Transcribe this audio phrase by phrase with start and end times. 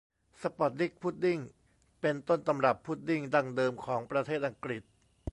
[0.41, 1.39] สปอร์ตดิ๊ดพุดดิ้ง
[2.01, 4.83] เป็นต้นตำรับพุดดิ้งดั้งเดิมของประเทศอังกฤษ